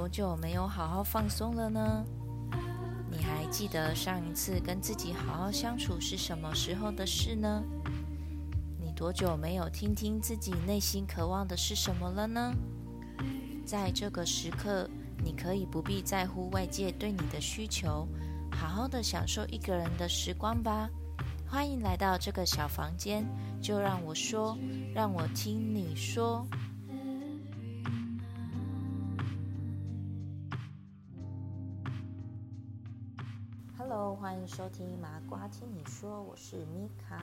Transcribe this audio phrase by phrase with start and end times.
[0.00, 2.02] 多久没有好好放松了呢？
[3.10, 7.62] 你还记得上一次跟自己好好相处是什么时候的事呢？
[8.80, 12.50] 你多久没有听听自己内心渴望的是什么了呢？
[13.66, 14.88] 在这个时刻，
[15.22, 18.08] 你可以不必在乎外界对你的需求，
[18.50, 20.88] 好好的享受一个人的时光吧。
[21.46, 23.22] 欢迎来到这个小房间，
[23.60, 24.56] 就让我说，
[24.94, 26.46] 让我听你说。
[34.00, 37.22] 欢迎收听麻瓜听你说，我是米卡。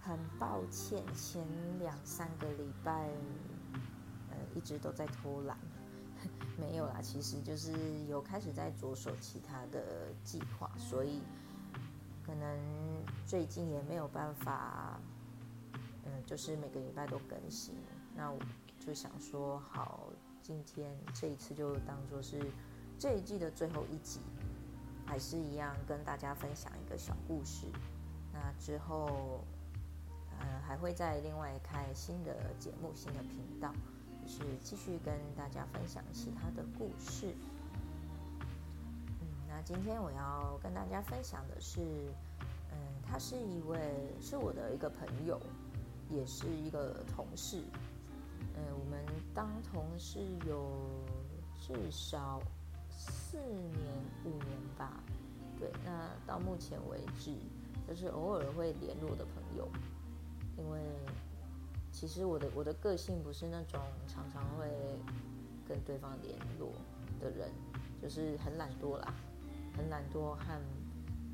[0.00, 1.46] 很抱歉，前
[1.78, 3.08] 两三个礼拜，
[4.30, 5.56] 呃，一直都在偷懒。
[6.58, 7.72] 没有啦，其实就是
[8.08, 11.20] 有开始在着手其他的计划，所以
[12.26, 12.58] 可能
[13.24, 14.98] 最近也没有办法，
[16.04, 17.76] 嗯，就是每个礼拜都更新。
[18.16, 18.38] 那我
[18.80, 20.08] 就想说，好，
[20.42, 22.40] 今天这一次就当做是
[22.98, 24.20] 这一季的最后一集。
[25.12, 27.66] 还是一样跟大家分享一个小故事。
[28.32, 29.44] 那之后，
[30.40, 33.74] 呃，还会再另外开新的节目、新的频道，
[34.22, 37.34] 就是继续跟大家分享其他的故事。
[39.20, 41.82] 嗯，那今天我要跟大家分享的是，
[42.70, 43.78] 嗯，他是一位
[44.18, 45.38] 是我的一个朋友，
[46.08, 47.62] 也是一个同事。
[48.56, 49.04] 嗯，我们
[49.34, 50.72] 当同事有
[51.60, 52.40] 至少。
[53.32, 55.00] 四年五年吧，
[55.58, 57.34] 对，那到目前为止，
[57.88, 59.66] 就是偶尔会联络的朋友，
[60.58, 60.78] 因为
[61.90, 64.68] 其实我的我的个性不是那种常常会
[65.66, 66.74] 跟对方联络
[67.18, 67.50] 的人，
[68.02, 69.14] 就是很懒惰啦，
[69.74, 70.60] 很懒惰和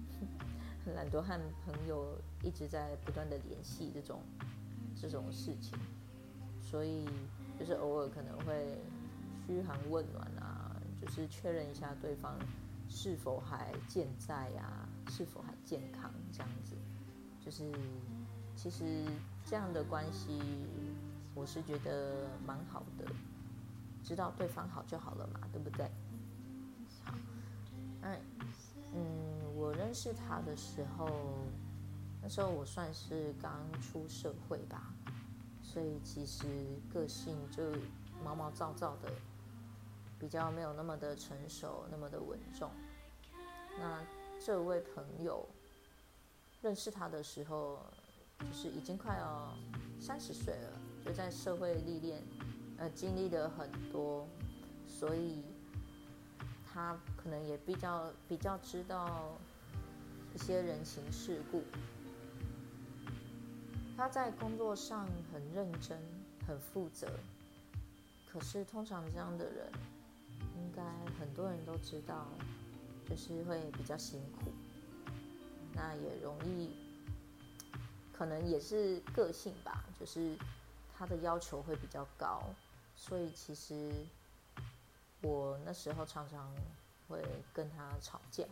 [0.86, 4.20] 很懒惰和朋友一直在不断的联系这种
[4.94, 5.76] 这种事情，
[6.60, 7.08] 所以
[7.58, 8.78] 就是偶尔可能会
[9.48, 10.27] 嘘寒问暖。
[11.08, 12.38] 就是确认一下对方
[12.88, 16.76] 是否还健在呀，是否还健康这样子。
[17.44, 17.72] 就是
[18.54, 19.04] 其实
[19.44, 20.38] 这样的关系，
[21.34, 23.04] 我是觉得蛮好的，
[24.04, 25.90] 知道对方好就好了嘛，对不对？
[27.04, 27.14] 好，
[28.00, 28.14] 那
[28.94, 31.08] 嗯，我认识他的时候，
[32.22, 34.92] 那时候我算是刚出社会吧，
[35.62, 36.46] 所以其实
[36.92, 37.62] 个性就
[38.22, 39.10] 毛毛躁躁的。
[40.18, 42.70] 比较没有那么的成熟，那么的稳重。
[43.78, 44.02] 那
[44.44, 45.48] 这位朋友
[46.60, 47.78] 认识他的时候，
[48.40, 49.52] 就是已经快要
[50.00, 50.70] 三十岁了，
[51.04, 52.22] 就在社会历练，
[52.78, 54.26] 呃，经历了很多，
[54.88, 55.44] 所以
[56.66, 59.38] 他可能也比较比较知道
[60.34, 61.62] 一些人情世故。
[63.96, 66.00] 他在工作上很认真，
[66.46, 67.08] 很负责，
[68.32, 69.70] 可是通常这样的人。
[70.58, 70.82] 应该
[71.18, 72.26] 很多人都知道，
[73.08, 74.52] 就是会比较辛苦，
[75.72, 76.70] 那也容易，
[78.12, 80.36] 可能也是个性吧，就是
[80.96, 82.42] 他的要求会比较高，
[82.96, 83.92] 所以其实
[85.22, 86.52] 我那时候常常
[87.08, 88.44] 会跟他吵架，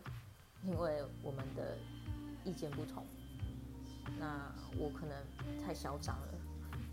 [0.63, 1.77] 因为我们的
[2.43, 3.05] 意见不同，
[4.17, 6.33] 那我可能太嚣张了，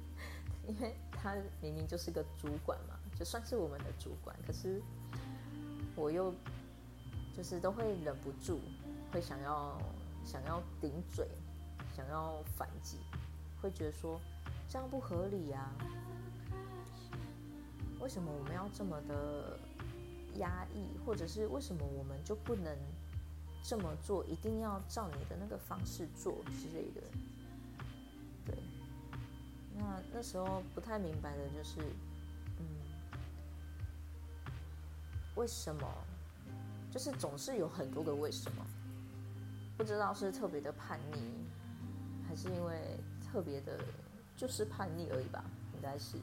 [0.68, 2.98] 因为他明明就是个主管嘛。
[3.18, 4.82] 就算是我们的主管，可是
[5.96, 6.34] 我又
[7.34, 8.60] 就是都会忍不住，
[9.10, 9.80] 会想要
[10.24, 11.26] 想要顶嘴，
[11.96, 12.98] 想要反击，
[13.62, 14.20] 会觉得说
[14.68, 15.70] 这样不合理呀？
[18.00, 19.58] 为什么我们要这么的
[20.34, 22.76] 压抑，或者是为什么我们就不能
[23.62, 27.00] 这么做，一定要照你的那个方式做之类的？
[30.24, 31.78] 时候不太明白的就是，
[32.58, 32.66] 嗯。
[35.36, 35.86] 为什么？
[36.90, 38.64] 就是总是有很多个为什么，
[39.76, 41.18] 不知道是特别的叛逆，
[42.26, 43.78] 还是因为特别的，
[44.36, 45.44] 就是叛逆而已吧？
[45.74, 46.16] 应该是。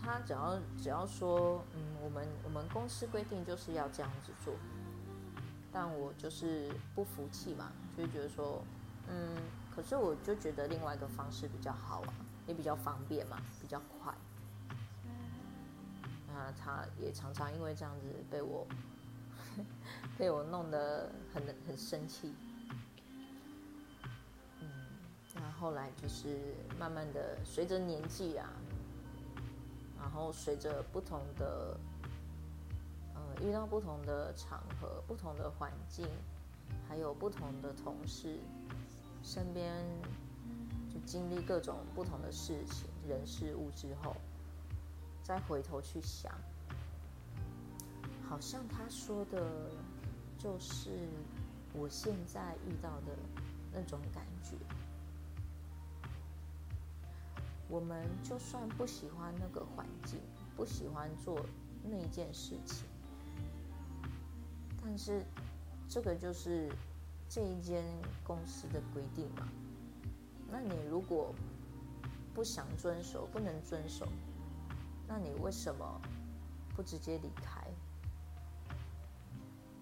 [0.00, 4.54] 他只要只要说，嗯，我们我们公司规定就是要这样子做，
[5.72, 8.62] 但我就是不服气嘛，就觉得说，
[9.08, 9.36] 嗯，
[9.74, 12.14] 可是我就觉得另外一个方式比较好啊，
[12.48, 14.12] 也比较方便嘛，比较快。
[16.26, 18.66] 那他也常常因为这样子被我
[20.16, 22.32] 被我弄得很很生气，
[24.60, 24.68] 嗯，
[25.34, 28.48] 那后来就是慢慢的随着年纪啊，
[29.98, 31.76] 然后随着不同的
[33.14, 36.06] 呃遇到不同的场合、不同的环境，
[36.88, 38.38] 还有不同的同事，
[39.24, 39.74] 身边
[41.04, 44.16] 经历各种不同的事情、人事物之后。
[45.20, 46.32] 再回头去想，
[48.26, 49.70] 好像他说的，
[50.38, 51.06] 就是
[51.74, 53.14] 我现在遇到的
[53.70, 54.56] 那种感觉。
[57.68, 60.18] 我们就算不喜欢那个环境，
[60.56, 61.44] 不喜欢做
[61.84, 62.86] 那一件事情，
[64.82, 65.22] 但是
[65.90, 66.72] 这个就是
[67.28, 67.84] 这一间
[68.24, 69.46] 公司的规定嘛。
[70.50, 71.34] 那你如果
[72.34, 74.08] 不想遵守，不能遵守，
[75.06, 76.00] 那你为什么
[76.74, 77.66] 不直接离开？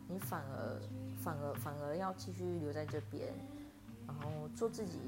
[0.08, 0.80] 你反而
[1.16, 3.34] 反而反而要继续留在这边，
[4.06, 4.98] 然后做自己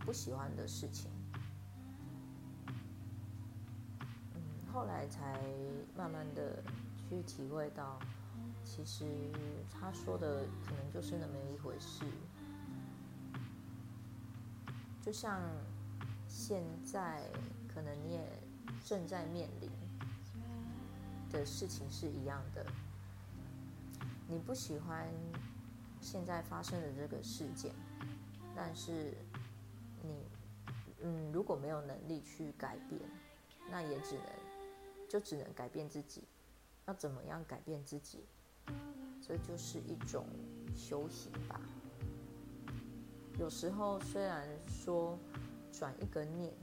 [0.00, 1.10] 不喜欢的事情。
[4.72, 5.38] 后来才
[5.96, 6.62] 慢慢的
[7.08, 7.98] 去体会到，
[8.64, 9.04] 其实
[9.70, 12.04] 他说的可能就是那么一回事。
[15.02, 15.42] 就像
[16.28, 17.22] 现在
[17.68, 18.24] 可能你也
[18.84, 19.68] 正在面临
[21.30, 22.64] 的事情是一样的，
[24.28, 25.08] 你不喜欢
[26.00, 27.72] 现在发生的这个事件，
[28.54, 29.12] 但是
[30.02, 30.24] 你
[31.02, 33.00] 嗯如果没有能力去改变，
[33.70, 34.24] 那也只能。
[35.08, 36.24] 就只能改变自己，
[36.86, 38.24] 要怎么样改变自己？
[39.20, 40.24] 这就是一种
[40.74, 41.60] 修行吧。
[43.42, 45.18] 有时候虽然说
[45.72, 46.54] 转一个念，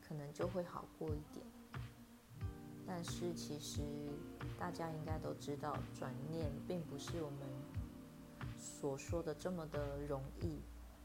[0.00, 1.44] 可能就会好过一点，
[2.86, 3.80] 但是其实
[4.56, 7.40] 大家应该都知道，转念并不是我们
[8.56, 10.60] 所说的这么的容易，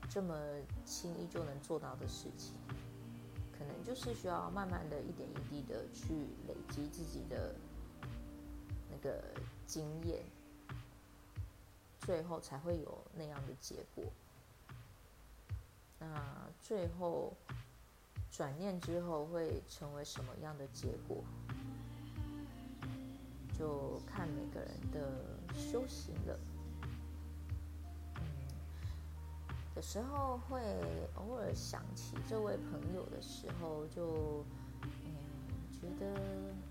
[0.08, 0.38] 这么
[0.86, 2.54] 轻易就能做到的事情。
[3.58, 6.14] 可能就是需要慢慢的一点一滴的去
[6.48, 7.56] 累积自己的
[8.92, 9.24] 那个
[9.66, 10.24] 经验，
[11.98, 14.04] 最后才会有那样的结果。
[16.14, 17.34] 那最后
[18.32, 21.24] 转念之后会成为什么样的结果，
[23.58, 25.12] 就看每个人的
[25.54, 26.40] 修行了。
[29.76, 30.60] 有时候会
[31.16, 34.44] 偶尔想起这位朋友的时候，就
[34.82, 35.14] 嗯
[35.72, 36.20] 觉得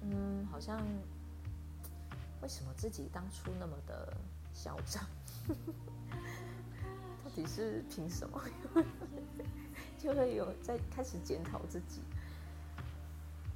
[0.02, 0.80] 嗯好像
[2.42, 4.16] 为什么自己当初那么的
[4.52, 5.04] 嚣张？
[7.36, 8.40] 到底是凭什么？
[9.98, 12.00] 就会有在开始检讨自己。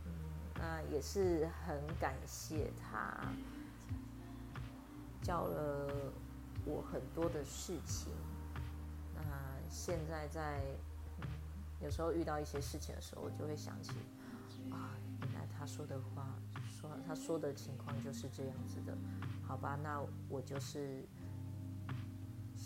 [0.05, 0.12] 嗯，
[0.56, 3.25] 那也是很感谢他
[5.23, 6.12] 教了
[6.67, 8.12] 我很多的事情。
[9.15, 9.23] 那
[9.71, 10.61] 现在在，
[11.83, 13.93] 有时候遇到一些事情的时候，我就会想起，
[14.71, 14.93] 啊，
[15.23, 16.26] 原来他说的话，
[16.69, 18.94] 说他说的情况就是这样子的，
[19.49, 21.03] 好吧，那我就是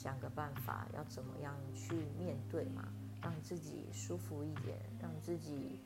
[0.05, 2.87] 想个办法，要怎么样去面对嘛，
[3.23, 5.81] 让自己舒服一点，让自己，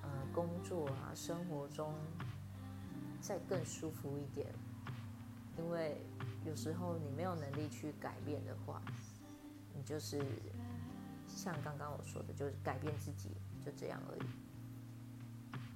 [0.00, 1.92] 呃，工作啊，生活中
[3.20, 4.50] 再更舒服一点，
[5.58, 6.00] 因为
[6.46, 8.80] 有时候你没有能力去改变的话。
[9.74, 10.18] 你就是
[11.28, 14.20] 像刚刚我说的，就是改变自己，就这样而已。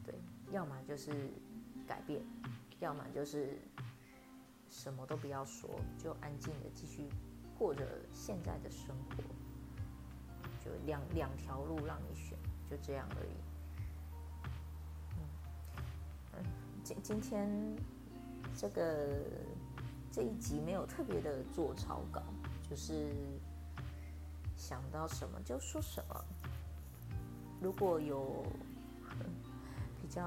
[0.03, 0.15] 对，
[0.51, 1.31] 要么就是
[1.87, 2.23] 改变，
[2.81, 3.59] 要么就是
[4.71, 7.07] 什么都不要说，就安静的继续
[7.63, 9.23] 过着现在的生活。
[10.65, 12.37] 就两两条路让你选，
[12.69, 13.37] 就这样而已。
[16.35, 16.45] 嗯，
[16.83, 17.49] 今今天
[18.57, 19.07] 这个
[20.11, 22.21] 这一集没有特别的做草稿，
[22.69, 23.15] 就是。
[24.55, 26.25] 想到什么就说什么。
[27.61, 28.45] 如果有
[30.01, 30.23] 比较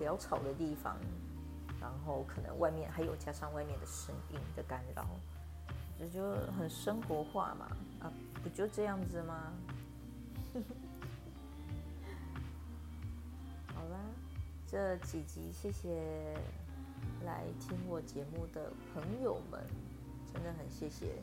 [0.00, 0.96] 潦草的地方，
[1.78, 5.04] 然后可能外面还有加上外面的声音的干扰，
[6.00, 7.66] 这就很生活化嘛。
[8.00, 9.52] 啊，不就这样子吗？
[13.74, 14.00] 好啦，
[14.66, 16.34] 这几集谢谢
[17.26, 19.62] 来听我节目的朋友们，
[20.32, 21.22] 真的很谢谢。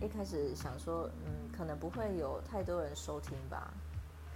[0.00, 3.74] 一开始想说，嗯，可能不会有太多人收听吧。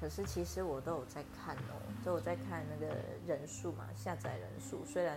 [0.00, 2.92] 可是其实我都有在看哦，都有在看那个
[3.24, 4.84] 人数嘛，下载人数。
[4.84, 5.16] 虽然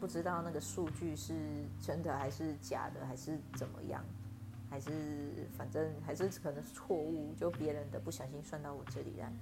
[0.00, 1.34] 不知道那个数据是
[1.80, 4.04] 真的还是假的，还是怎么样，
[4.70, 9.32] 还是反正还是可能是错误，就别人的不小心算到我这里来。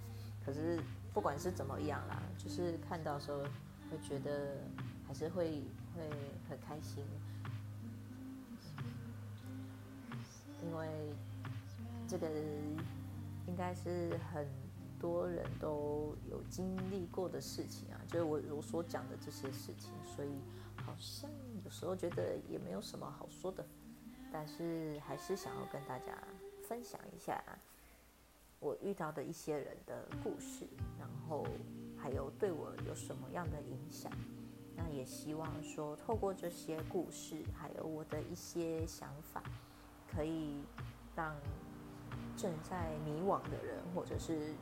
[0.45, 0.81] 可是
[1.13, 3.39] 不管是怎么样啦，就是看到时候
[3.91, 4.57] 会觉得
[5.07, 5.63] 还是会
[5.95, 6.09] 会
[6.49, 7.05] 很开心。
[10.63, 10.89] 因为
[12.09, 12.29] 这个
[13.47, 14.47] 应该是很
[14.99, 20.31] 多人都有经历过的事情啊，就是我我所讲的这些事情，所以
[20.77, 21.31] 好像
[21.65, 23.65] 有时候觉得也没有什么好说的，
[24.33, 26.17] 但是还是想要跟大家
[26.69, 27.43] 分享一下
[28.59, 30.67] 我遇到的一些人的故事，
[30.99, 31.47] 然后
[31.97, 34.11] 还有对我有什么样的影响。
[34.75, 39.43] 那也希望说，透过这些故事，还有我的一些想法，
[40.15, 40.61] 可以
[41.15, 41.35] 让
[42.37, 44.53] 正在迷惘的人，或者是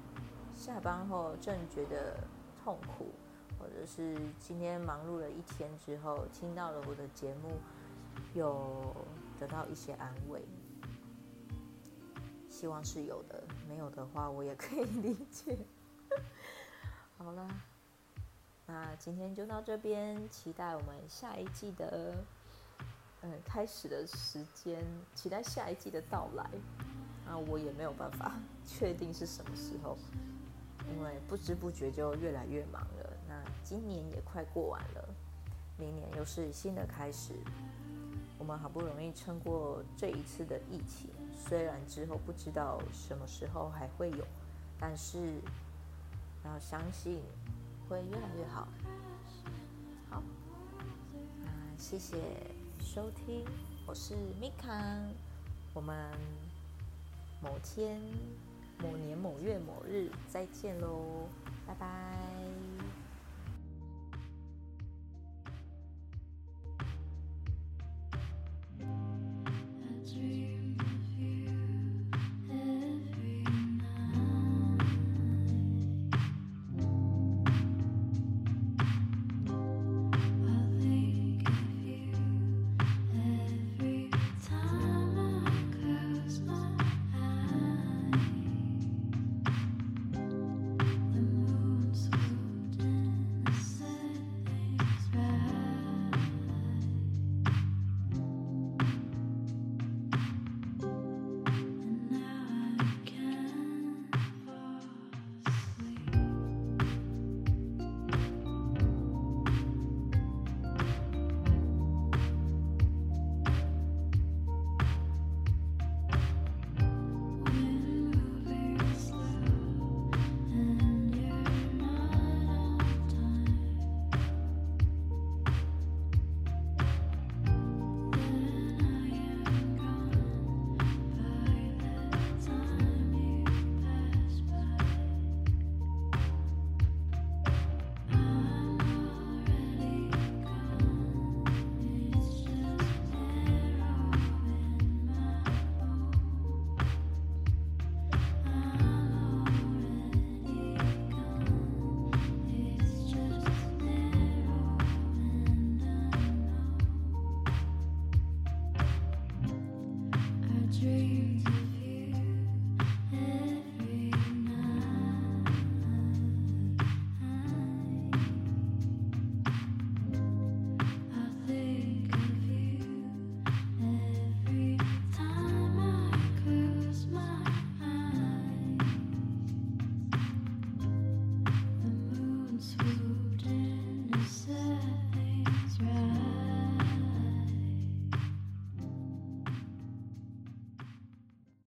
[0.55, 2.17] 下班后正觉得
[2.63, 3.13] 痛苦，
[3.59, 7.51] 或者是今天忙碌了一天之后，听到了我的节目，
[8.35, 8.95] 有
[9.39, 10.41] 得到一些安慰。
[12.49, 15.59] 希望是有的，没有的话，我也可以理解。
[17.19, 17.49] 好了。
[18.67, 22.15] 那今天就到这边，期待我们下一季的，
[23.21, 24.83] 嗯，开始的时间，
[25.15, 26.49] 期待下一季的到来。
[27.27, 28.33] 那我也没有办法
[28.65, 29.99] 确定是什么时候，
[30.91, 33.13] 因为不知不觉就越来越忙了。
[33.29, 35.09] 那今年也快过完了，
[35.79, 37.35] 明年又是新的开始。
[38.39, 44.27] 我们好不容易撑过这一次的疫情，虽然之后不知道什么时候还会有，
[44.79, 45.19] 但是
[46.45, 47.21] 要相信。
[47.87, 48.67] 会越来越好。
[50.09, 50.23] 好，
[51.45, 52.17] 那谢谢
[52.81, 53.45] 收听，
[53.87, 54.73] 我是米卡，
[55.75, 56.11] 我们
[57.43, 58.01] 某天
[58.79, 61.29] 某年某月某日再见喽，
[61.67, 62.64] 拜拜。